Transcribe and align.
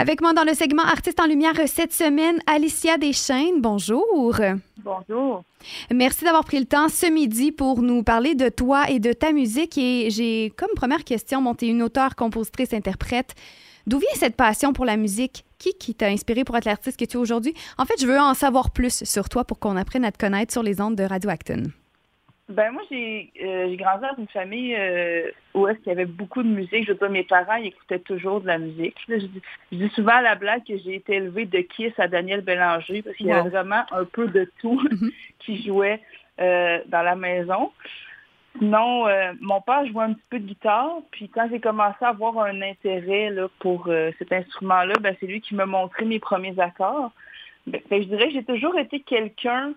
Avec 0.00 0.22
moi 0.22 0.32
dans 0.32 0.44
le 0.44 0.54
segment 0.54 0.84
Artistes 0.84 1.20
en 1.20 1.26
lumière 1.26 1.52
cette 1.66 1.92
semaine, 1.92 2.38
Alicia 2.46 2.96
Deschaines. 2.96 3.60
Bonjour. 3.60 4.34
Bonjour. 4.78 5.44
Merci 5.92 6.24
d'avoir 6.24 6.42
pris 6.42 6.58
le 6.58 6.64
temps 6.64 6.88
ce 6.88 7.04
midi 7.04 7.52
pour 7.52 7.82
nous 7.82 8.02
parler 8.02 8.34
de 8.34 8.48
toi 8.48 8.88
et 8.88 8.98
de 8.98 9.12
ta 9.12 9.32
musique. 9.32 9.76
Et 9.76 10.08
j'ai 10.08 10.54
comme 10.56 10.70
première 10.74 11.04
question, 11.04 11.44
es 11.60 11.66
une 11.66 11.82
auteure, 11.82 12.16
compositrice, 12.16 12.72
interprète. 12.72 13.34
D'où 13.86 13.98
vient 13.98 14.08
cette 14.14 14.36
passion 14.36 14.72
pour 14.72 14.86
la 14.86 14.96
musique? 14.96 15.44
Qui, 15.58 15.74
qui 15.74 15.94
t'a 15.94 16.06
inspiré 16.06 16.44
pour 16.44 16.56
être 16.56 16.64
l'artiste 16.64 16.98
que 16.98 17.04
tu 17.04 17.18
es 17.18 17.20
aujourd'hui? 17.20 17.52
En 17.76 17.84
fait, 17.84 18.00
je 18.00 18.06
veux 18.06 18.18
en 18.18 18.32
savoir 18.32 18.70
plus 18.70 19.04
sur 19.04 19.28
toi 19.28 19.44
pour 19.44 19.58
qu'on 19.58 19.76
apprenne 19.76 20.06
à 20.06 20.12
te 20.12 20.16
connaître 20.16 20.50
sur 20.50 20.62
les 20.62 20.80
ondes 20.80 20.96
de 20.96 21.04
Radio 21.04 21.28
Acton. 21.28 21.64
Ben 22.50 22.72
moi, 22.72 22.82
j'ai 22.90 23.30
euh, 23.42 23.76
grandi 23.76 24.02
dans 24.02 24.16
une 24.18 24.28
famille 24.28 24.74
euh, 24.74 25.30
où 25.54 25.68
est-ce 25.68 25.78
qu'il 25.78 25.88
y 25.88 25.92
avait 25.92 26.04
beaucoup 26.04 26.42
de 26.42 26.48
musique. 26.48 26.84
Je 26.84 26.92
veux 26.92 26.98
dire, 26.98 27.08
mes 27.08 27.22
parents 27.22 27.54
ils 27.54 27.68
écoutaient 27.68 28.00
toujours 28.00 28.40
de 28.40 28.48
la 28.48 28.58
musique. 28.58 28.96
je, 29.08 29.26
dis, 29.70 29.88
souvent 29.90 30.16
à 30.16 30.22
la 30.22 30.34
blague 30.34 30.64
que 30.66 30.76
j'ai 30.78 30.96
été 30.96 31.14
élevée 31.14 31.46
de 31.46 31.60
Kiss 31.60 31.92
à 31.98 32.08
Daniel 32.08 32.40
Bélanger 32.40 33.02
parce 33.02 33.16
qu'il 33.16 33.26
y 33.26 33.32
avait 33.32 33.50
vraiment 33.50 33.84
un 33.92 34.04
peu 34.04 34.26
de 34.26 34.50
tout 34.60 34.80
mhm. 34.90 35.10
qui 35.38 35.64
jouait 35.64 36.00
euh, 36.40 36.80
dans 36.86 37.02
la 37.02 37.14
maison. 37.14 37.70
Sinon, 38.58 39.06
mon 39.40 39.60
père 39.60 39.86
jouait 39.86 40.02
un 40.02 40.12
petit 40.14 40.26
peu 40.28 40.40
de 40.40 40.46
guitare. 40.46 40.96
Puis 41.12 41.28
quand 41.28 41.46
j'ai 41.52 41.60
commencé 41.60 41.98
à 42.00 42.08
avoir 42.08 42.36
un 42.40 42.62
intérêt 42.62 43.30
là, 43.30 43.46
pour 43.60 43.88
cet 44.18 44.32
instrument-là, 44.32 44.94
ben, 45.00 45.14
c'est 45.20 45.26
lui 45.26 45.40
qui 45.40 45.54
m'a 45.54 45.66
montré 45.66 46.04
mes 46.04 46.18
premiers 46.18 46.58
accords. 46.58 47.12
Ben, 47.68 47.80
je 47.92 48.08
dirais 48.08 48.26
que 48.26 48.32
j'ai 48.32 48.42
toujours 48.42 48.76
été 48.76 48.98
quelqu'un 48.98 49.72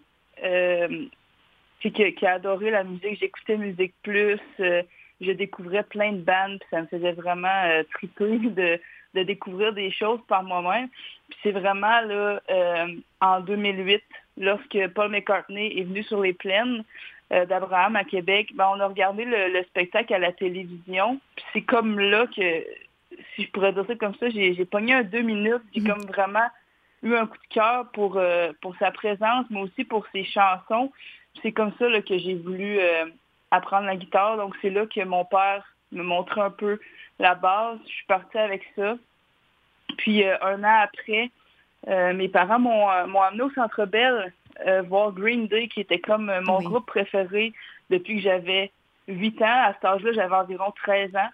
qui, 1.92 2.14
qui, 2.14 2.26
a 2.26 2.34
adoré 2.34 2.72
la 2.72 2.84
musique. 2.84 3.20
J'écoutais 3.20 3.58
Musique 3.58 3.94
Plus, 4.04 4.40
euh, 4.60 4.84
je 5.22 5.32
découvrais 5.32 5.84
plein 5.84 6.14
de 6.14 6.22
bandes, 6.22 6.60
puis 6.60 6.68
ça 6.72 6.82
me 6.82 6.88
faisait 6.88 7.12
vraiment 7.14 7.64
euh, 7.66 7.84
triper 7.94 8.38
de, 8.40 8.80
de 9.14 9.24
découvrir 9.24 9.74
des 9.74 9.92
choses 9.92 10.20
par 10.28 10.44
moi-même. 10.44 10.90
Puis 11.30 11.40
c'est 11.44 11.52
vraiment 11.52 12.02
là 12.02 12.42
euh, 12.50 12.88
en 13.22 13.42
2008, 13.42 14.02
lorsque 14.38 14.88
Paul 14.94 15.12
McCartney 15.12 15.80
est 15.80 15.84
venu 15.84 16.04
sur 16.04 16.22
les 16.22 16.34
plaines 16.34 16.84
d'Abraham 17.30 17.96
à 17.96 18.04
Québec, 18.04 18.52
ben, 18.54 18.70
on 18.76 18.80
a 18.80 18.86
regardé 18.86 19.26
le, 19.26 19.64
spectacle 19.64 20.14
à 20.14 20.20
la 20.20 20.32
télévision. 20.32 21.20
Puis 21.36 21.46
c'est 21.52 21.62
comme 21.62 22.00
là 22.00 22.28
que, 22.28 22.64
si 23.34 23.46
je 23.46 23.50
pourrais 23.50 23.74
dire 23.74 23.86
ça 23.88 23.96
comme 23.96 24.14
ça, 24.16 24.30
j'ai, 24.30 24.54
j'ai 24.54 24.66
pogné 24.66 24.94
un 24.94 25.02
deux 25.02 25.24
minutes, 25.24 25.64
j'ai 25.74 25.82
mm. 25.82 25.88
comme 25.88 26.06
vraiment 26.06 26.48
eu 27.02 27.16
un 27.16 27.26
coup 27.26 27.38
de 27.38 27.54
cœur 27.54 27.90
pour, 27.92 28.22
pour 28.62 28.76
sa 28.78 28.92
présence, 28.92 29.48
mais 29.50 29.62
aussi 29.62 29.84
pour 29.84 30.06
ses 30.12 30.26
chansons 30.26 30.92
c'est 31.42 31.52
comme 31.52 31.72
ça 31.80 31.86
que 32.02 32.18
j'ai 32.18 32.36
voulu 32.36 32.80
euh, 32.80 33.06
apprendre 33.52 33.88
la 33.88 33.96
guitare. 33.96 34.38
Donc 34.38 34.56
c'est 34.62 34.70
là 34.70 34.86
que 34.86 35.04
mon 35.04 35.26
père 35.26 35.64
me 35.92 36.04
montrait 36.04 36.42
un 36.42 36.50
peu 36.50 36.80
la 37.20 37.36
base. 37.36 37.80
Je 37.86 37.92
suis 37.92 38.06
partie 38.06 38.38
avec 38.38 38.64
ça. 38.76 38.98
Puis 39.98 40.24
euh, 40.24 40.36
un 40.42 40.64
an 40.64 40.82
après, 40.84 41.30
euh, 41.88 42.14
mes 42.14 42.30
parents 42.30 42.60
m'ont 42.60 42.88
amené 42.88 43.44
au 43.44 43.52
Centre 43.52 43.86
Bell 43.86 44.34
voir 44.88 45.12
Green 45.12 45.48
Day, 45.48 45.68
qui 45.68 45.82
était 45.82 46.00
comme 46.00 46.32
mon 46.46 46.62
groupe 46.62 46.86
préféré 46.86 47.54
depuis 47.90 48.18
que 48.18 48.22
j'avais 48.22 48.72
8 49.08 49.42
ans. 49.42 49.46
À 49.48 49.74
cet 49.74 49.84
âge-là, 49.84 50.12
j'avais 50.14 50.36
environ 50.36 50.72
13 50.84 51.16
ans. 51.16 51.30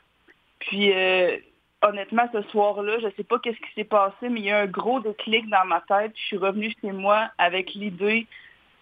Puis 0.60 0.94
honnêtement, 1.82 2.30
ce 2.32 2.42
soir-là, 2.44 3.00
je 3.00 3.08
ne 3.08 3.12
sais 3.12 3.26
pas 3.26 3.38
qu'est-ce 3.40 3.58
qui 3.58 3.74
s'est 3.76 3.84
passé, 3.84 4.30
mais 4.30 4.40
il 4.40 4.46
y 4.46 4.52
a 4.52 4.60
un 4.60 4.68
gros 4.68 5.02
déclic 5.02 5.50
dans 5.50 5.66
ma 5.66 5.82
tête. 5.82 6.14
Je 6.16 6.22
suis 6.22 6.38
revenue 6.38 6.74
chez 6.82 6.94
moi 6.94 7.30
avec 7.38 7.74
l'idée 7.74 8.26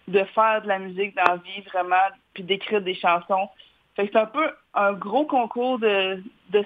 de 0.08 0.24
faire 0.24 0.62
de 0.62 0.68
la 0.68 0.78
musique 0.78 1.14
dans 1.14 1.24
la 1.24 1.36
vie, 1.36 1.60
vraiment, 1.72 1.96
puis 2.34 2.42
d'écrire 2.42 2.80
des 2.80 2.94
chansons. 2.94 3.48
c'est 3.96 4.16
un 4.16 4.26
peu 4.26 4.50
un 4.74 4.92
gros 4.94 5.26
concours 5.26 5.78
de, 5.78 6.22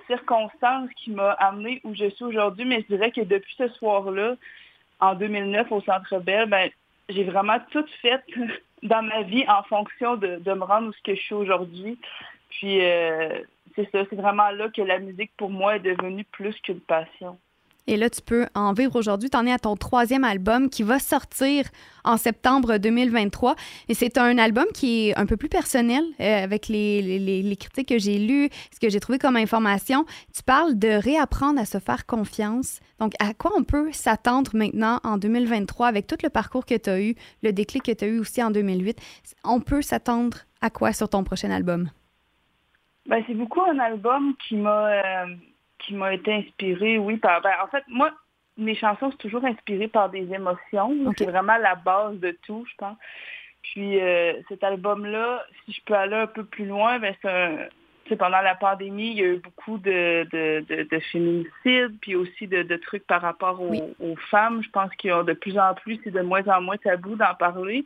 circonstances 0.07 0.91
qui 0.97 1.11
m'a 1.11 1.33
amené 1.33 1.81
où 1.85 1.95
je 1.95 2.09
suis 2.11 2.25
aujourd'hui, 2.25 2.65
mais 2.65 2.83
je 2.83 2.95
dirais 2.95 3.11
que 3.11 3.21
depuis 3.21 3.55
ce 3.59 3.69
soir-là, 3.69 4.37
en 5.01 5.15
2009, 5.15 5.73
au 5.73 5.81
Centre 5.83 6.19
Bell, 6.21 6.49
ben, 6.49 6.71
j'ai 7.09 7.25
vraiment 7.25 7.59
tout 7.71 7.85
fait 8.01 8.23
dans 8.83 9.03
ma 9.03 9.23
vie 9.23 9.45
en 9.49 9.63
fonction 9.65 10.17
de, 10.17 10.37
me 10.37 10.65
rendre 10.65 10.91
où 10.91 10.93
je 11.07 11.15
suis 11.15 11.35
aujourd'hui. 11.35 11.99
Puis 12.51 12.85
euh, 12.85 13.41
c'est 13.75 13.91
ça, 13.91 14.05
c'est 14.09 14.17
vraiment 14.17 14.51
là 14.51 14.69
que 14.69 14.83
la 14.83 14.99
musique 14.99 15.33
pour 15.37 15.51
moi 15.51 15.77
est 15.77 15.81
devenue 15.81 16.25
plus 16.25 16.55
qu'une 16.61 16.81
passion. 16.81 17.39
Et 17.87 17.97
là, 17.97 18.09
tu 18.09 18.23
peux 18.23 18.47
en 18.55 18.73
vivre 18.73 18.95
aujourd'hui. 18.97 19.29
Tu 19.29 19.37
en 19.37 19.47
es 19.47 19.53
à 19.53 19.59
ton 19.59 19.77
troisième 19.77 20.25
album 20.25 20.71
qui 20.71 20.83
va 20.83 20.99
sortir 20.99 21.65
en 22.05 22.17
septembre 22.17 22.79
2023. 22.79 23.57
Et 23.89 23.95
c'est 23.95 24.19
un 24.19 24.39
album 24.39 24.67
qui 24.73 25.09
est 25.09 25.19
un 25.19 25.27
peu 25.27 25.37
plus 25.37 25.49
personnel 25.49 26.05
euh, 26.21 26.45
avec 26.45 26.69
les, 26.69 27.19
les, 27.19 27.57
critiques 27.57 27.89
que 27.89 27.99
j'ai 27.99 28.19
lues, 28.19 28.49
ce 28.73 28.79
que 28.81 28.89
j'ai 28.89 29.01
trouvé 29.01 29.19
comme 29.19 29.37
information. 29.37 30.05
Tu 30.35 30.43
parles 30.43 30.79
de 30.79 30.89
réapprendre 30.89 31.61
à 31.61 31.65
se 31.65 31.79
faire 31.79 32.07
confiance. 32.07 32.81
Donc, 33.01 33.15
à 33.19 33.35
quoi 33.35 33.51
on 33.57 33.65
peut 33.65 33.91
s'attendre 33.93 34.53
maintenant 34.55 35.01
en 35.03 35.19
2023 35.19 35.89
avec 35.89 36.07
tout 36.07 36.17
le 36.23 36.29
parcours 36.29 36.65
que 36.65 36.77
tu 36.77 36.91
as 36.91 37.01
eu, 37.01 37.15
le 37.43 37.53
déclic 37.53 37.83
que 37.83 37.93
tu 37.93 38.05
as 38.05 38.09
eu 38.09 38.21
aussi 38.21 38.43
en 38.43 38.51
2008? 38.51 38.99
On 39.45 39.61
peut 39.61 39.83
s'attendre 39.83 40.39
à 40.61 40.71
quoi 40.71 40.93
sur 40.93 41.09
ton 41.09 41.25
prochain 41.25 41.51
album? 41.51 41.91
Ben, 43.07 43.23
c'est 43.27 43.35
beaucoup 43.35 43.63
un 43.63 43.79
album 43.81 44.35
qui 44.47 44.55
m'a... 44.57 44.93
Euh, 44.93 45.27
qui 45.83 45.95
m'a 45.95 46.15
été 46.15 46.33
inspirée, 46.33 46.99
oui, 46.99 47.17
par. 47.17 47.41
Ben, 47.43 47.53
en 47.63 47.69
fait, 47.69 47.85
moi, 47.89 48.11
mes 48.57 48.75
chansons 48.75 49.11
sont 49.11 49.17
toujours 49.17 49.45
inspirées 49.45 49.89
par 49.89 50.11
des 50.11 50.33
émotions. 50.33 50.95
C'est 51.17 51.31
vraiment 51.31 51.57
la 51.57 51.75
base 51.75 52.19
de 52.19 52.37
tout, 52.43 52.65
je 52.69 52.75
pense. 52.77 52.97
Puis 53.63 54.01
euh, 54.01 54.35
cet 54.49 54.65
album-là, 54.65 55.45
si 55.65 55.73
je 55.73 55.81
peux 55.85 55.95
aller 55.95 56.17
un 56.17 56.27
peu 56.27 56.45
plus 56.45 56.67
loin, 56.67 56.99
ben 56.99 57.15
c'est 58.09 58.17
pendant 58.17 58.41
la 58.41 58.57
pandémie, 58.57 59.11
il 59.11 59.17
y 59.17 59.23
a 59.23 59.27
eu 59.27 59.39
beaucoup 59.39 59.79
de, 59.79 60.27
de, 60.33 60.65
de, 60.69 60.99
féminicides, 61.13 61.97
puis 62.01 62.17
aussi 62.17 62.49
de, 62.49 62.77
trucs 62.77 63.07
par 63.07 63.23
rapport 63.23 63.63
aux, 63.63 64.17
femmes. 64.31 64.63
Je 64.63 64.71
pense 64.71 64.93
qu'il 64.97 65.11
y 65.11 65.13
a 65.13 65.23
de 65.23 65.33
plus 65.33 65.57
en 65.59 65.75
plus, 65.75 66.01
c'est 66.03 66.11
de 66.11 66.21
moins 66.21 66.47
en 66.49 66.61
moins 66.61 66.77
tabou 66.77 67.15
d'en 67.15 67.35
parler. 67.37 67.85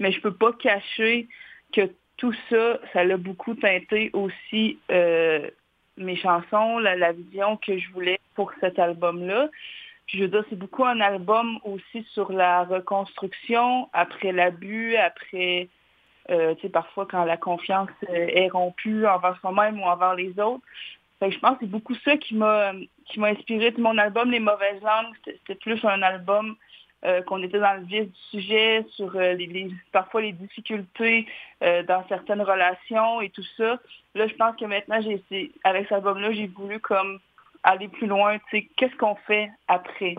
Mais 0.00 0.10
je 0.10 0.20
peux 0.20 0.34
pas 0.34 0.52
cacher 0.52 1.28
que 1.72 1.88
tout 2.16 2.34
ça, 2.50 2.80
ça 2.92 3.04
l'a 3.04 3.16
beaucoup 3.16 3.54
teinté 3.54 4.10
aussi 4.12 4.78
euh, 4.90 5.48
mes 5.96 6.16
chansons, 6.16 6.78
la, 6.78 7.12
vision 7.12 7.56
que 7.56 7.78
je 7.78 7.90
voulais 7.92 8.20
pour 8.34 8.52
cet 8.60 8.78
album-là. 8.78 9.48
Puis 10.06 10.18
je 10.18 10.24
veux 10.24 10.30
dire, 10.30 10.44
c'est 10.50 10.58
beaucoup 10.58 10.84
un 10.84 11.00
album 11.00 11.58
aussi 11.64 12.04
sur 12.12 12.32
la 12.32 12.64
reconstruction 12.64 13.88
après 13.92 14.32
l'abus, 14.32 14.96
après, 14.96 15.68
euh, 16.30 16.54
tu 16.56 16.62
sais, 16.62 16.68
parfois 16.68 17.06
quand 17.06 17.24
la 17.24 17.36
confiance 17.36 17.90
est 18.08 18.48
rompue 18.48 19.06
envers 19.06 19.38
soi-même 19.40 19.80
ou 19.80 19.84
envers 19.84 20.14
les 20.14 20.38
autres. 20.38 20.64
Fait 21.20 21.28
que 21.28 21.34
je 21.34 21.38
pense 21.38 21.52
que 21.52 21.60
c'est 21.60 21.70
beaucoup 21.70 21.94
ça 22.04 22.16
qui 22.16 22.34
m'a 22.34 22.72
qui 23.06 23.20
m'a 23.20 23.28
inspiré 23.28 23.72
mon 23.78 23.96
album 23.98 24.30
Les 24.30 24.40
mauvaises 24.40 24.82
langues. 24.82 25.14
C'était 25.24 25.54
plus 25.54 25.84
un 25.84 26.02
album 26.02 26.56
euh, 27.04 27.20
qu'on 27.22 27.42
était 27.42 27.58
dans 27.58 27.80
le 27.80 27.84
vif 27.84 28.04
du 28.04 28.20
sujet, 28.30 28.86
sur 28.90 29.16
euh, 29.16 29.32
les, 29.34 29.70
parfois 29.90 30.22
les 30.22 30.32
difficultés 30.32 31.26
euh, 31.62 31.82
dans 31.82 32.06
certaines 32.08 32.42
relations 32.42 33.20
et 33.20 33.28
tout 33.30 33.44
ça. 33.56 33.80
Là, 34.14 34.28
je 34.28 34.34
pense 34.34 34.54
que 34.54 34.64
maintenant, 34.66 35.00
j'ai 35.00 35.50
avec 35.64 35.84
cet 35.84 35.92
album-là, 35.92 36.32
j'ai 36.32 36.46
voulu 36.46 36.78
comme 36.78 37.18
aller 37.64 37.88
plus 37.88 38.06
loin. 38.06 38.38
Qu'est-ce 38.76 38.96
qu'on 38.96 39.16
fait 39.16 39.50
après? 39.66 40.14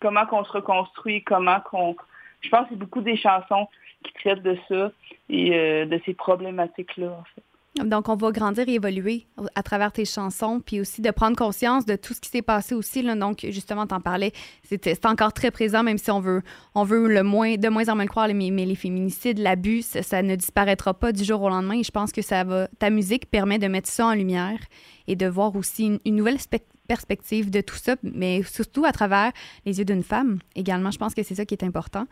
Comment 0.00 0.26
qu'on 0.26 0.44
se 0.44 0.52
reconstruit? 0.52 1.22
Comment 1.22 1.60
qu'on... 1.60 1.96
Je 2.42 2.50
pense 2.50 2.64
que 2.64 2.70
c'est 2.70 2.78
beaucoup 2.78 3.00
des 3.00 3.16
chansons 3.16 3.66
qui 4.04 4.12
traitent 4.12 4.42
de 4.42 4.58
ça 4.68 4.92
et 5.30 5.50
de 5.86 6.00
ces 6.04 6.14
problématiques-là, 6.14 7.12
en 7.12 7.24
fait. 7.34 7.42
Donc, 7.76 8.08
on 8.08 8.16
va 8.16 8.32
grandir 8.32 8.68
et 8.68 8.74
évoluer 8.74 9.26
à 9.54 9.62
travers 9.62 9.92
tes 9.92 10.04
chansons, 10.04 10.60
puis 10.60 10.80
aussi 10.80 11.02
de 11.02 11.10
prendre 11.12 11.36
conscience 11.36 11.86
de 11.86 11.94
tout 11.94 12.14
ce 12.14 12.20
qui 12.20 12.28
s'est 12.28 12.42
passé 12.42 12.74
aussi. 12.74 13.02
Donc, 13.02 13.46
justement, 13.48 13.86
t'en 13.86 14.00
parlais, 14.00 14.32
c'est 14.64 15.06
encore 15.06 15.32
très 15.32 15.52
présent, 15.52 15.84
même 15.84 15.96
si 15.96 16.10
on 16.10 16.18
veut, 16.18 16.42
on 16.74 16.82
veut 16.82 17.06
le 17.06 17.22
moins, 17.22 17.54
de 17.54 17.68
moins 17.68 17.88
en 17.88 17.94
moins 17.94 18.04
le 18.04 18.10
croire, 18.10 18.28
mais, 18.34 18.50
les 18.50 18.74
féminicides, 18.74 19.38
l'abus, 19.38 19.82
ça, 19.82 20.22
ne 20.22 20.34
disparaîtra 20.34 20.94
pas 20.94 21.12
du 21.12 21.22
jour 21.22 21.42
au 21.42 21.48
lendemain. 21.48 21.78
Et 21.78 21.84
je 21.84 21.92
pense 21.92 22.10
que 22.10 22.22
ça 22.22 22.42
va, 22.42 22.66
ta 22.78 22.90
musique 22.90 23.30
permet 23.30 23.58
de 23.58 23.68
mettre 23.68 23.88
ça 23.88 24.06
en 24.06 24.14
lumière 24.14 24.58
et 25.06 25.14
de 25.14 25.26
voir 25.26 25.54
aussi 25.54 26.00
une, 26.04 26.16
nouvelle 26.16 26.38
perspective 26.88 27.50
de 27.50 27.60
tout 27.60 27.76
ça, 27.76 27.94
mais 28.02 28.42
surtout 28.42 28.84
à 28.84 28.90
travers 28.90 29.30
les 29.64 29.78
yeux 29.78 29.84
d'une 29.84 30.02
femme 30.02 30.40
également. 30.56 30.90
Je 30.90 30.98
pense 30.98 31.14
que 31.14 31.22
c'est 31.22 31.36
ça 31.36 31.44
qui 31.44 31.54
est 31.54 31.64
important. 31.64 32.06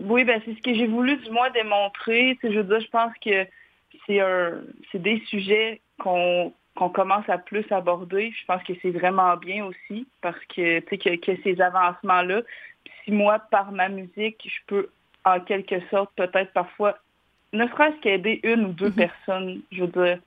Oui, 0.00 0.24
ben 0.24 0.40
c'est 0.44 0.54
ce 0.54 0.60
que 0.60 0.74
j'ai 0.74 0.88
voulu 0.88 1.16
du 1.18 1.30
moins 1.30 1.50
démontrer. 1.50 2.36
Je 2.42 2.48
veux 2.48 2.64
dire, 2.64 2.80
je 2.80 2.90
pense 2.90 3.12
que 3.24 3.46
c'est 4.06 4.20
un 4.20 4.60
c'est 4.90 5.02
des 5.02 5.20
sujets 5.26 5.80
qu'on 5.98 6.52
qu'on 6.76 6.88
commence 6.88 7.28
à 7.28 7.38
plus 7.38 7.64
aborder. 7.70 8.32
Je 8.36 8.44
pense 8.46 8.62
que 8.64 8.72
c'est 8.82 8.90
vraiment 8.90 9.36
bien 9.36 9.64
aussi 9.64 10.06
parce 10.20 10.38
que 10.54 10.80
tu 10.80 10.98
sais 11.02 11.18
que, 11.18 11.42
ces 11.42 11.60
avancements-là, 11.60 12.42
si 13.04 13.12
moi, 13.12 13.38
par 13.38 13.70
ma 13.72 13.88
musique, 13.88 14.42
je 14.44 14.60
peux 14.66 14.88
en 15.24 15.40
quelque 15.40 15.80
sorte, 15.90 16.10
peut-être 16.16 16.52
parfois, 16.52 16.98
ne 17.52 17.66
serait-ce 17.68 18.00
qu'aider 18.00 18.40
une 18.42 18.66
ou 18.66 18.72
deux 18.72 18.90
mm-hmm. 18.90 18.94
personnes, 18.94 19.62
je 19.70 19.84
veux 19.84 19.88
dire, 19.88 20.18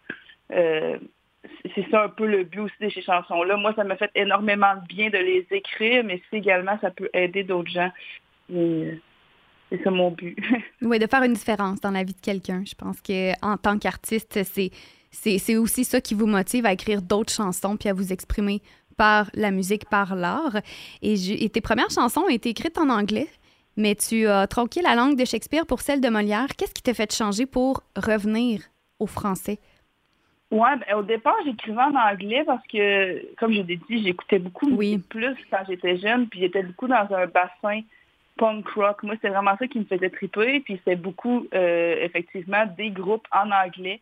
euh, 0.54 0.98
c'est 1.76 1.90
ça 1.92 2.04
un 2.04 2.10
peu 2.10 2.26
le 2.26 2.44
but 2.44 2.62
aussi 2.62 2.76
de 2.80 2.90
ces 2.90 3.02
chansons-là. 3.02 3.58
Moi, 3.58 3.74
ça 3.76 3.84
m'a 3.84 3.96
fait 3.96 4.12
énormément 4.16 4.76
de 4.76 4.88
bien 4.88 5.10
de 5.10 5.18
les 5.18 5.46
écrire, 5.52 6.04
mais 6.04 6.22
c'est 6.30 6.38
également, 6.38 6.78
ça 6.80 6.92
peut 6.92 7.10
aider 7.14 7.44
d'autres 7.44 7.70
gens. 7.70 7.92
C'est 9.70 9.84
ça 9.84 9.92
mon 9.92 10.12
but. 10.12 10.38
oui, 10.82 11.00
de 11.00 11.08
faire 11.08 11.24
une 11.24 11.34
différence 11.34 11.82
dans 11.82 11.92
la 11.92 12.04
vie 12.04 12.14
de 12.14 12.22
quelqu'un. 12.22 12.64
Je 12.66 12.76
pense 12.76 13.02
qu'en 13.02 13.58
tant 13.58 13.78
qu'artiste, 13.78 14.44
c'est, 14.44 14.72
c'est, 15.12 15.58
aussi 15.58 15.84
ça 15.84 16.00
qui 16.00 16.14
vous 16.14 16.28
motive 16.28 16.66
à 16.66 16.74
écrire 16.74 17.02
d'autres 17.02 17.34
chansons 17.34 17.76
puis 17.76 17.90
à 17.90 17.94
vous 17.94 18.14
exprimer 18.14 18.62
par 18.96 19.30
la 19.34 19.52
musique, 19.52 19.90
par 19.90 20.16
l'art. 20.16 20.58
Et, 21.02 21.44
et 21.44 21.50
tes 21.50 21.62
premières 21.62 21.92
chansons 21.92 22.22
ont 22.22 22.30
été 22.30 22.50
écrites 22.50 22.78
en 22.78 22.90
anglais, 22.90 23.28
mais 23.76 23.96
tu 23.96 24.26
as 24.28 24.48
tronqué 24.48 24.82
la 24.82 24.96
langue 24.96 25.18
de 25.18 25.26
Shakespeare 25.26 25.66
pour 25.66 25.82
celle 25.82 26.02
de 26.02 26.10
Molière. 26.10 26.48
Qu'est-ce 26.58 26.74
qui 26.74 26.82
t'a 26.82 26.94
fait 26.94 27.14
changer 27.14 27.46
pour 27.46 27.84
revenir 27.96 28.62
au 29.00 29.06
français? 29.06 29.60
Oui, 30.50 30.70
ben, 30.80 30.96
au 30.98 31.04
départ, 31.04 31.36
j'écrivais 31.44 31.82
en 31.82 31.96
anglais 31.96 32.44
parce 32.46 32.66
que, 32.68 33.36
comme 33.36 33.52
je 33.52 33.62
l'ai 33.62 33.80
dit, 33.90 34.04
j'écoutais 34.04 34.40
beaucoup 34.40 34.78
plus 35.10 35.36
quand 35.52 35.64
j'étais 35.68 35.98
jeune, 35.98 36.28
puis 36.28 36.40
j'étais 36.40 36.64
beaucoup 36.64 36.88
dans 36.88 37.06
un 37.12 37.28
bassin 37.28 37.82
punk 38.38 38.68
rock. 38.70 39.04
Moi, 39.04 39.16
c'est 39.22 39.30
vraiment 39.30 39.58
ça 39.58 39.68
qui 39.68 39.80
me 39.80 39.86
faisait 39.86 40.10
triper. 40.10 40.60
Puis 40.62 40.80
c'est 40.86 40.96
beaucoup, 40.96 41.48
euh, 41.54 41.96
effectivement, 42.02 42.66
des 42.78 42.90
groupes 42.90 43.28
en 43.32 43.52
anglais 43.52 44.02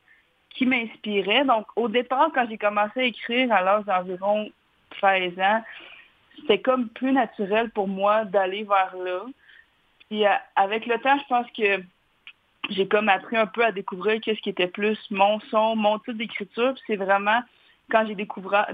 qui 0.49 0.65
m'inspiraient. 0.65 1.45
Donc, 1.45 1.65
au 1.75 1.87
départ, 1.87 2.29
quand 2.33 2.45
j'ai 2.49 2.57
commencé 2.57 2.99
à 2.99 3.03
écrire 3.03 3.51
à 3.51 3.61
l'âge 3.61 3.85
d'environ 3.85 4.49
13 4.91 5.39
ans, 5.39 5.63
c'était 6.41 6.59
comme 6.59 6.89
plus 6.89 7.11
naturel 7.11 7.69
pour 7.71 7.87
moi 7.87 8.25
d'aller 8.25 8.63
vers 8.63 8.95
là. 9.03 9.21
Puis 10.09 10.25
euh, 10.25 10.29
avec 10.55 10.85
le 10.85 10.97
temps, 10.99 11.17
je 11.17 11.27
pense 11.27 11.47
que 11.51 11.83
j'ai 12.69 12.87
comme 12.87 13.09
appris 13.09 13.37
un 13.37 13.47
peu 13.47 13.63
à 13.63 13.71
découvrir 13.71 14.19
qu'est-ce 14.21 14.41
qui 14.41 14.49
était 14.49 14.67
plus 14.67 14.99
mon 15.11 15.39
son, 15.51 15.75
mon 15.75 15.99
type 15.99 16.17
d'écriture. 16.17 16.73
Puis 16.73 16.83
c'est 16.87 16.95
vraiment 16.95 17.41
quand 17.91 18.05
j'ai 18.07 18.15
découvert, 18.15 18.67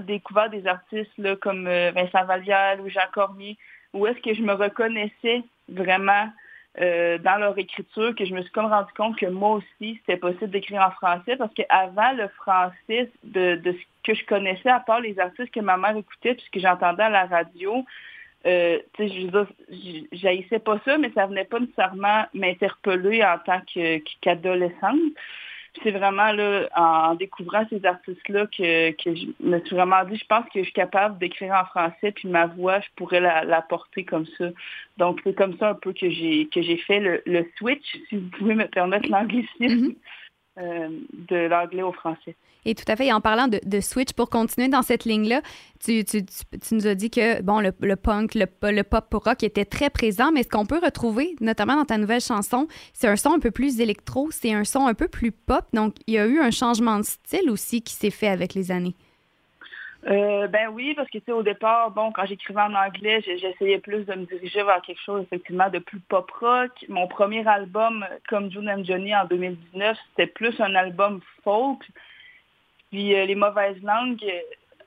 des 0.50 0.66
artistes 0.66 1.12
là, 1.18 1.36
comme 1.36 1.66
euh, 1.66 1.90
Vincent 1.94 2.24
Vallière 2.24 2.78
ou 2.82 2.88
Jean 2.88 3.00
Cormier, 3.12 3.58
où 3.92 4.06
est-ce 4.06 4.20
que 4.20 4.34
je 4.34 4.42
me 4.42 4.52
reconnaissais 4.52 5.42
vraiment 5.68 6.28
euh, 6.80 7.18
dans 7.18 7.36
leur 7.36 7.58
écriture, 7.58 8.14
que 8.14 8.24
je 8.24 8.34
me 8.34 8.40
suis 8.40 8.50
comme 8.50 8.66
rendu 8.66 8.90
compte 8.94 9.18
que 9.18 9.26
moi 9.26 9.56
aussi, 9.56 10.00
c'était 10.00 10.16
possible 10.16 10.50
d'écrire 10.50 10.80
en 10.82 10.90
français, 10.92 11.36
parce 11.36 11.52
qu'avant 11.52 12.12
le 12.12 12.28
français, 12.28 13.10
de, 13.24 13.60
ce 13.64 13.84
que 14.04 14.14
je 14.14 14.24
connaissais, 14.24 14.70
à 14.70 14.80
part 14.80 15.00
les 15.00 15.18
artistes 15.18 15.52
que 15.52 15.60
ma 15.60 15.76
mère 15.76 15.96
écoutait, 15.96 16.34
puisque 16.34 16.58
j'entendais 16.58 17.02
à 17.02 17.10
la 17.10 17.26
radio, 17.26 17.84
euh, 18.46 18.78
je 18.98 20.58
pas 20.58 20.80
ça, 20.84 20.96
mais 20.96 21.12
ça 21.14 21.26
venait 21.26 21.44
pas 21.44 21.60
nécessairement 21.60 22.24
m'interpeller 22.32 23.22
en 23.22 23.38
tant 23.38 23.60
qu'adolescente 24.22 25.12
c'est 25.82 25.90
vraiment 25.90 26.32
là, 26.32 26.68
en 26.76 27.14
découvrant 27.14 27.64
ces 27.70 27.84
artistes-là 27.84 28.46
que, 28.46 28.90
que 28.92 29.14
je 29.14 29.26
me 29.40 29.58
suis 29.60 29.74
vraiment 29.74 30.04
dit, 30.04 30.16
je 30.16 30.26
pense 30.26 30.44
que 30.52 30.60
je 30.60 30.64
suis 30.64 30.72
capable 30.72 31.18
d'écrire 31.18 31.54
en 31.54 31.64
français, 31.64 32.12
puis 32.12 32.28
ma 32.28 32.46
voix, 32.46 32.80
je 32.80 32.88
pourrais 32.96 33.20
la, 33.20 33.62
porter 33.62 34.04
comme 34.04 34.26
ça. 34.38 34.50
Donc 34.98 35.20
c'est 35.24 35.34
comme 35.34 35.56
ça 35.58 35.70
un 35.70 35.74
peu 35.74 35.92
que 35.92 36.10
j'ai 36.10 36.48
que 36.52 36.60
j'ai 36.60 36.76
fait 36.76 37.00
le, 37.00 37.22
le, 37.26 37.46
switch, 37.56 37.96
si 38.08 38.16
vous 38.16 38.28
pouvez 38.38 38.54
me 38.54 38.66
permettre 38.66 39.08
l'anglicisme. 39.08 39.94
Euh, 40.58 40.88
de 41.14 41.48
l'anglais 41.48 41.80
au 41.80 41.92
français. 41.92 42.36
Et 42.66 42.74
tout 42.74 42.84
à 42.86 42.94
fait. 42.94 43.06
Et 43.06 43.12
en 43.14 43.22
parlant 43.22 43.48
de, 43.48 43.80
switch, 43.80 44.12
pour 44.12 44.28
continuer 44.28 44.68
dans 44.68 44.82
cette 44.82 45.06
ligne-là, 45.06 45.40
tu, 45.82 46.04
nous 46.72 46.86
as 46.86 46.94
dit 46.94 47.08
que 47.08 47.40
bon, 47.40 47.60
le, 47.60 47.72
le 47.80 47.96
punk, 47.96 48.34
le, 48.34 48.44
le, 48.70 48.82
pop 48.82 49.06
rock 49.14 49.42
était 49.44 49.64
très 49.64 49.88
présent, 49.88 50.30
mais 50.30 50.42
ce 50.42 50.50
qu'on 50.50 50.66
peut 50.66 50.78
retrouver, 50.78 51.36
notamment 51.40 51.76
dans 51.76 51.86
ta 51.86 51.96
nouvelle 51.96 52.20
chanson, 52.20 52.68
c'est 52.92 53.08
un 53.08 53.16
son 53.16 53.32
un 53.32 53.38
peu 53.38 53.50
plus 53.50 53.80
électro, 53.80 54.28
c'est 54.30 54.52
un 54.52 54.64
son 54.64 54.86
un 54.86 54.92
peu 54.92 55.08
plus 55.08 55.32
pop. 55.32 55.64
Donc, 55.72 55.94
il 56.06 56.14
y 56.14 56.18
a 56.18 56.26
eu 56.26 56.38
un 56.38 56.50
changement 56.50 56.98
de 56.98 57.04
style 57.04 57.48
aussi 57.48 57.80
qui 57.80 57.94
s'est 57.94 58.10
fait 58.10 58.28
avec 58.28 58.52
les 58.52 58.70
années. 58.70 58.94
Euh, 60.08 60.48
ben 60.48 60.68
oui, 60.72 60.94
parce 60.94 61.08
que 61.08 61.18
tu 61.18 61.24
sais, 61.26 61.32
au 61.32 61.44
départ, 61.44 61.92
bon, 61.92 62.10
quand 62.10 62.26
j'écrivais 62.26 62.60
en 62.60 62.74
anglais, 62.74 63.22
j'essayais 63.22 63.78
plus 63.78 64.04
de 64.04 64.14
me 64.14 64.26
diriger 64.26 64.62
vers 64.64 64.82
quelque 64.82 65.00
chose 65.00 65.22
effectivement 65.22 65.70
de 65.70 65.78
plus 65.78 66.00
pop 66.00 66.28
rock. 66.40 66.72
Mon 66.88 67.06
premier 67.06 67.46
album, 67.46 68.04
comme 68.28 68.50
June 68.50 68.68
and 68.68 68.84
Johnny 68.84 69.14
en 69.14 69.26
2019, 69.26 69.96
c'était 70.10 70.26
plus 70.26 70.60
un 70.60 70.74
album 70.74 71.20
folk. 71.44 71.82
Puis 72.90 73.14
euh, 73.14 73.26
les 73.26 73.36
mauvaises 73.36 73.80
langues, 73.82 74.24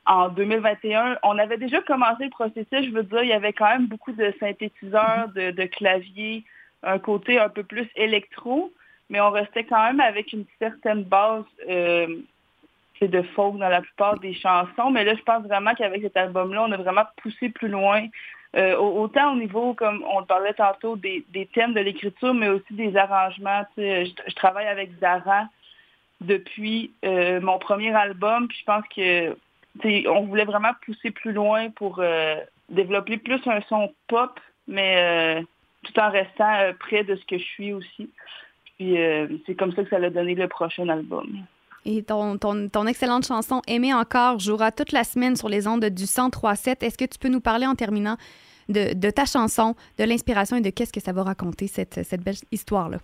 en 0.05 0.29
2021, 0.29 1.17
on 1.23 1.37
avait 1.37 1.57
déjà 1.57 1.81
commencé 1.81 2.25
le 2.25 2.29
processus. 2.29 2.85
Je 2.85 2.91
veux 2.91 3.03
dire, 3.03 3.23
il 3.23 3.29
y 3.29 3.33
avait 3.33 3.53
quand 3.53 3.69
même 3.69 3.87
beaucoup 3.87 4.11
de 4.11 4.33
synthétiseurs, 4.39 5.29
de, 5.29 5.65
claviers, 5.65 6.43
un 6.83 6.99
côté 6.99 7.39
un 7.39 7.49
peu 7.49 7.63
plus 7.63 7.89
électro, 7.95 8.71
mais 9.09 9.19
on 9.19 9.31
restait 9.31 9.63
quand 9.63 9.83
même 9.83 9.99
avec 9.99 10.33
une 10.33 10.45
certaine 10.59 11.03
base. 11.03 11.45
Euh, 11.69 12.07
c'est 12.99 13.07
de 13.09 13.21
folk 13.21 13.57
dans 13.57 13.69
la 13.69 13.81
plupart 13.81 14.19
des 14.19 14.33
chansons. 14.33 14.91
Mais 14.91 15.03
là, 15.03 15.15
je 15.15 15.21
pense 15.21 15.43
vraiment 15.43 15.73
qu'avec 15.73 16.01
cet 16.01 16.17
album-là, 16.17 16.63
on 16.63 16.71
a 16.71 16.77
vraiment 16.77 17.05
poussé 17.17 17.49
plus 17.49 17.67
loin. 17.67 18.07
Euh, 18.55 18.77
autant 18.77 19.33
au 19.33 19.35
niveau, 19.35 19.73
comme 19.73 20.03
on 20.09 20.23
parlait 20.23 20.53
tantôt, 20.53 20.95
des, 20.95 21.25
thèmes 21.53 21.73
de 21.73 21.81
l'écriture, 21.81 22.33
mais 22.33 22.47
aussi 22.47 22.73
des 22.73 22.95
arrangements. 22.95 23.65
Je, 23.77 24.35
travaille 24.35 24.67
avec 24.67 24.91
Zara 24.99 25.47
depuis 26.21 26.93
euh, 27.03 27.41
mon 27.41 27.59
premier 27.59 27.93
album. 27.93 28.47
Puis 28.47 28.59
je 28.59 28.65
pense 28.65 28.85
que 28.95 29.37
on 30.07 30.21
voulait 30.25 30.45
vraiment 30.45 30.71
pousser 30.85 31.11
plus 31.11 31.33
loin 31.33 31.69
pour 31.71 31.99
euh, 31.99 32.37
développer 32.69 33.17
plus 33.17 33.45
un 33.45 33.59
son 33.67 33.93
pop, 34.07 34.39
mais 34.69 35.43
tout 35.83 35.99
en 35.99 36.09
restant 36.09 36.71
près 36.79 37.03
de 37.03 37.17
ce 37.17 37.25
que 37.25 37.37
je 37.37 37.43
suis 37.43 37.73
aussi. 37.73 38.09
Puis 38.77 38.95
c'est 39.45 39.55
comme 39.55 39.73
ça 39.73 39.83
que 39.83 39.89
ça 39.89 39.97
a 39.97 40.09
donné 40.09 40.33
le 40.33 40.47
prochain 40.47 40.87
album. 40.87 41.45
Et 41.85 42.01
ton, 42.03 42.37
ton, 42.37 42.87
excellente 42.87 43.27
chanson 43.27 43.61
Aimer 43.67 43.93
encore 43.93 44.39
jouera 44.39 44.71
toute 44.71 44.91
la 44.91 45.03
semaine 45.03 45.35
sur 45.35 45.49
les 45.49 45.67
ondes 45.67 45.85
du 45.85 46.03
1037. 46.03 46.81
Est-ce 46.81 46.97
que 46.97 47.05
tu 47.05 47.19
peux 47.19 47.29
nous 47.29 47.41
parler 47.41 47.67
en 47.67 47.75
terminant 47.75 48.17
de, 48.69 49.09
ta 49.11 49.25
chanson, 49.25 49.75
de 49.99 50.03
l'inspiration 50.03 50.57
et 50.57 50.61
de 50.61 50.71
qu'est-ce 50.71 50.91
que 50.91 50.99
ça 50.99 51.13
va 51.13 51.23
raconter, 51.23 51.67
cette, 51.67 52.03
cette 52.03 52.23
belle 52.23 52.35
histoire-là? 52.51 52.97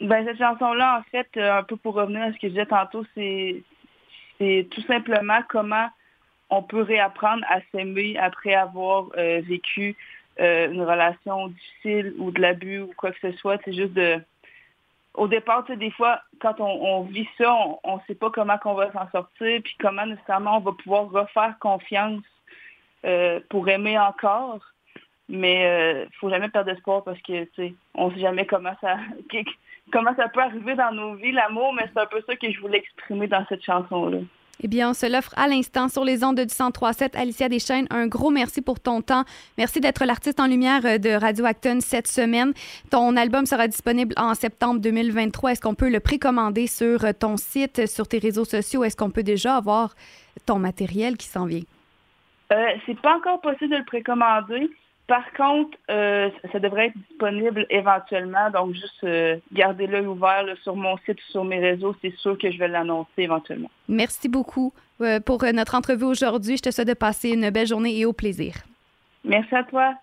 Ben, 0.00 0.24
cette 0.26 0.38
chanson-là, 0.38 0.98
en 0.98 1.02
fait, 1.10 1.28
euh, 1.36 1.58
un 1.58 1.62
peu 1.62 1.76
pour 1.76 1.94
revenir 1.94 2.22
à 2.22 2.32
ce 2.32 2.32
que 2.32 2.48
je 2.48 2.48
disais 2.48 2.66
tantôt, 2.66 3.04
c'est, 3.14 3.62
c'est 4.38 4.66
tout 4.70 4.82
simplement 4.82 5.38
comment 5.48 5.88
on 6.50 6.62
peut 6.62 6.82
réapprendre 6.82 7.44
à 7.48 7.60
s'aimer 7.70 8.16
après 8.18 8.54
avoir 8.54 9.06
euh, 9.16 9.40
vécu 9.44 9.96
euh, 10.40 10.70
une 10.70 10.82
relation 10.82 11.48
difficile 11.48 12.14
ou 12.18 12.32
de 12.32 12.40
l'abus 12.40 12.80
ou 12.80 12.90
quoi 12.96 13.12
que 13.12 13.18
ce 13.22 13.36
soit. 13.38 13.60
C'est 13.64 13.72
juste 13.72 13.92
de 13.92 14.20
au 15.14 15.28
départ, 15.28 15.64
des 15.64 15.90
fois, 15.92 16.20
quand 16.40 16.60
on, 16.60 17.02
vit 17.02 17.28
ça, 17.38 17.54
on 17.84 17.96
ne 17.96 18.00
sait 18.06 18.16
pas 18.16 18.30
comment 18.30 18.58
qu'on 18.58 18.74
va 18.74 18.90
s'en 18.92 19.08
sortir, 19.10 19.60
puis 19.62 19.76
comment 19.80 20.06
nécessairement 20.06 20.58
on 20.58 20.60
va 20.60 20.72
pouvoir 20.72 21.08
refaire 21.10 21.56
confiance 21.60 22.22
euh, 23.04 23.40
pour 23.48 23.68
aimer 23.68 23.98
encore. 23.98 24.60
Mais 25.28 25.60
il 25.60 25.66
euh, 25.66 26.06
faut 26.20 26.28
jamais 26.28 26.48
perdre 26.48 26.70
espoir 26.70 27.02
parce 27.04 27.20
que 27.22 27.46
on 27.94 28.10
sait 28.10 28.20
jamais 28.20 28.44
comment 28.44 28.74
ça 28.80 28.96
comment 29.92 30.14
ça 30.16 30.28
peut 30.28 30.40
arriver 30.40 30.74
dans 30.74 30.92
nos 30.92 31.14
vies, 31.14 31.32
l'amour, 31.32 31.72
mais 31.72 31.88
c'est 31.92 32.00
un 32.00 32.06
peu 32.06 32.22
ça 32.26 32.36
que 32.36 32.50
je 32.50 32.60
voulais 32.60 32.78
exprimer 32.78 33.26
dans 33.26 33.44
cette 33.48 33.64
chanson-là. 33.64 34.18
Eh 34.62 34.68
bien, 34.68 34.90
on 34.90 34.94
se 34.94 35.10
l'offre 35.10 35.32
à 35.36 35.48
l'instant 35.48 35.88
sur 35.88 36.04
les 36.04 36.22
ondes 36.24 36.36
du 36.36 36.42
1037. 36.42 37.16
Alicia 37.16 37.48
Deschaines, 37.48 37.86
un 37.90 38.06
gros 38.06 38.30
merci 38.30 38.62
pour 38.62 38.80
ton 38.80 39.02
temps. 39.02 39.24
Merci 39.58 39.80
d'être 39.80 40.04
l'artiste 40.04 40.40
en 40.40 40.46
lumière 40.46 40.80
euh, 40.84 40.98
de 40.98 41.10
Radio 41.10 41.44
Acton 41.44 41.78
cette 41.80 42.06
semaine. 42.06 42.52
Ton 42.90 43.16
album 43.16 43.46
sera 43.46 43.66
disponible 43.66 44.14
en 44.16 44.34
septembre 44.34 44.80
2023. 44.80 45.52
Est-ce 45.52 45.60
qu'on 45.60 45.74
peut 45.74 45.90
le 45.90 46.00
précommander 46.00 46.66
sur 46.66 47.04
euh, 47.04 47.12
ton 47.12 47.36
site, 47.36 47.86
sur 47.88 48.06
tes 48.06 48.18
réseaux 48.18 48.44
sociaux? 48.44 48.84
Est-ce 48.84 48.96
qu'on 48.96 49.10
peut 49.10 49.22
déjà 49.22 49.56
avoir 49.56 49.94
ton 50.46 50.58
matériel 50.58 51.16
qui 51.16 51.26
s'en 51.26 51.46
vient? 51.46 51.62
Euh, 52.52 52.66
c'est 52.86 53.00
pas 53.00 53.16
encore 53.16 53.40
possible 53.40 53.72
de 53.72 53.78
le 53.78 53.84
précommander. 53.84 54.70
Par 55.06 55.24
contre, 55.36 55.76
euh, 55.90 56.30
ça 56.50 56.58
devrait 56.58 56.86
être 56.86 56.98
disponible 57.10 57.66
éventuellement. 57.68 58.50
Donc, 58.50 58.72
juste 58.72 59.04
euh, 59.04 59.36
garder 59.52 59.86
l'œil 59.86 60.06
ouvert 60.06 60.44
sur 60.62 60.76
mon 60.76 60.96
site 60.98 61.18
ou 61.18 61.30
sur 61.30 61.44
mes 61.44 61.60
réseaux. 61.60 61.94
C'est 62.00 62.14
sûr 62.16 62.38
que 62.38 62.50
je 62.50 62.58
vais 62.58 62.68
l'annoncer 62.68 63.08
éventuellement. 63.18 63.70
Merci 63.88 64.28
beaucoup 64.28 64.72
euh, 65.02 65.20
pour 65.20 65.44
notre 65.44 65.74
entrevue 65.74 66.04
aujourd'hui. 66.04 66.56
Je 66.56 66.62
te 66.62 66.70
souhaite 66.70 66.88
de 66.88 66.94
passer 66.94 67.30
une 67.30 67.50
belle 67.50 67.66
journée 67.66 67.98
et 67.98 68.06
au 68.06 68.14
plaisir. 68.14 68.54
Merci 69.24 69.54
à 69.54 69.64
toi. 69.64 69.94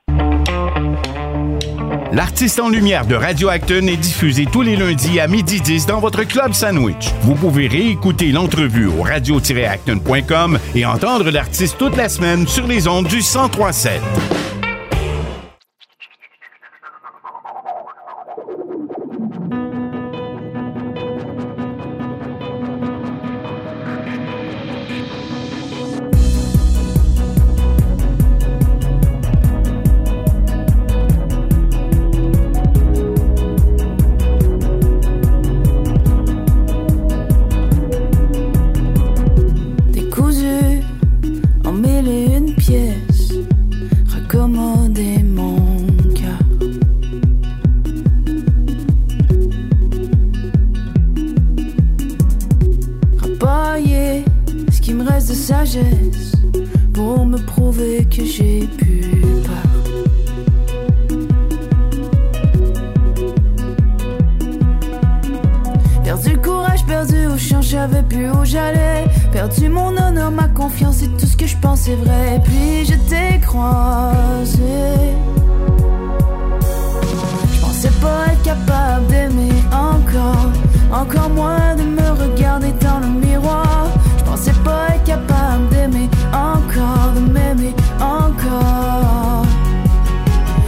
L'artiste 2.11 2.59
en 2.59 2.69
lumière 2.69 3.07
de 3.07 3.15
Radio 3.15 3.47
Acton 3.47 3.87
est 3.87 3.97
diffusé 3.97 4.45
tous 4.45 4.61
les 4.61 4.75
lundis 4.75 5.19
à 5.19 5.27
midi 5.27 5.61
10 5.61 5.85
dans 5.85 5.99
votre 5.99 6.23
club 6.25 6.51
sandwich. 6.51 7.09
Vous 7.21 7.35
pouvez 7.35 7.67
réécouter 7.67 8.31
l'entrevue 8.31 8.87
au 8.87 9.01
radio-acton.com 9.01 10.59
et 10.75 10.85
entendre 10.85 11.31
l'artiste 11.31 11.77
toute 11.77 11.95
la 11.95 12.09
semaine 12.09 12.47
sur 12.47 12.67
les 12.67 12.87
ondes 12.87 13.07
du 13.07 13.17
1037. 13.17 14.50
J'allais. 68.51 69.05
Perdu 69.31 69.69
mon 69.69 69.95
honneur, 69.97 70.31
ma 70.31 70.47
confiance 70.49 71.01
et 71.03 71.07
tout 71.07 71.25
ce 71.25 71.37
que 71.37 71.47
je 71.47 71.57
pensais 71.57 71.95
vrai. 71.95 72.41
Puis 72.43 72.85
je 72.85 72.95
t'ai 73.09 73.39
croisé. 73.39 74.81
Je 77.53 77.61
pensais 77.61 77.95
pas 78.01 78.33
être 78.33 78.43
capable 78.43 79.07
d'aimer 79.07 79.55
encore, 79.71 80.49
encore 80.91 81.29
moins 81.29 81.75
de 81.75 81.83
me 81.83 82.07
regarder 82.23 82.73
dans 82.81 82.99
le 82.99 83.07
miroir. 83.25 83.87
Je 84.19 84.23
pensais 84.23 84.57
pas 84.65 84.95
être 84.95 85.03
capable 85.05 85.69
d'aimer 85.69 86.09
encore, 86.33 87.11
de 87.15 87.21
m'aimer 87.33 87.73
encore. 87.99 89.45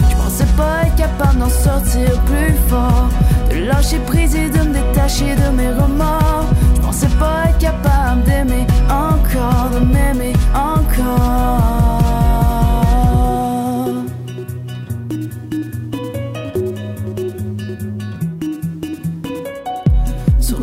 Je 0.10 0.16
pensais 0.16 0.52
pas 0.58 0.88
être 0.88 0.96
capable 0.96 1.40
d'en 1.40 1.50
sortir 1.50 2.10
plus 2.30 2.56
fort, 2.70 3.10
de 3.52 3.68
lâcher 3.68 4.00
prise 4.08 4.36
et 4.36 4.50
de 4.50 4.60
me 4.60 4.74
détacher 4.74 5.36
de 5.36 5.50
mes 5.58 5.70
remords. 5.70 6.13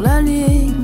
La 0.01 0.23
ligne 0.23 0.80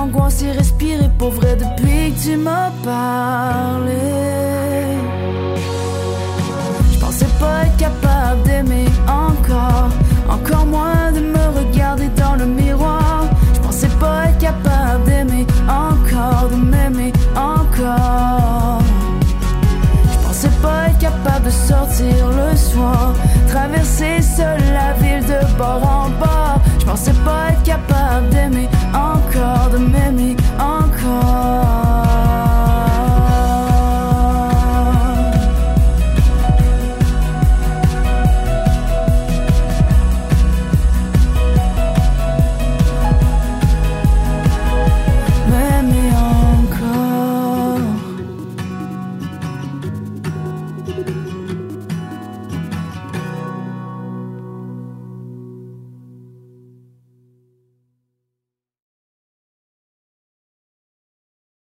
l'angoisse 0.00 0.40
y 0.40 0.50
respiré 0.50 1.10
pour 1.18 1.30
vrai 1.30 1.56
depuis 1.56 2.12
que 2.12 2.20
tu 2.22 2.36
m'as 2.36 2.70
parlé. 2.82 3.92
Je 6.92 6.98
pensais 6.98 7.32
pas 7.38 7.64
être 7.66 7.76
capable 7.76 8.42
d'aimer 8.44 8.86
encore, 9.06 9.90
encore 10.28 10.66
moins 10.66 11.12
de 11.12 11.20
me 11.20 11.44
regarder 11.58 12.08
dans 12.16 12.36
le 12.36 12.46
miroir. 12.46 13.24
Je 13.54 13.60
pensais 13.60 13.92
pas 14.00 14.24
être 14.28 14.38
capable 14.38 15.04
d'aimer 15.04 15.46
encore, 15.68 16.48
de 16.50 16.56
m'aimer 16.56 17.12
encore. 17.36 18.80
Je 20.12 20.18
pensais 20.26 20.54
pas 20.62 20.88
être 20.88 20.98
capable 20.98 21.44
de 21.44 21.50
sortir 21.50 22.22
le 22.40 22.56
soir, 22.56 23.12
traverser 23.48 24.22
seule 24.22 24.64
la 24.72 24.94
ville 25.02 25.26
de 25.26 25.40
bord 25.58 25.82
en 25.98 26.08
bord. 26.22 26.58
Je 26.78 26.86
pensais 26.86 27.18
pas 27.26 27.50
être 27.50 27.62
capable 27.64 28.30
d'aimer 28.30 28.68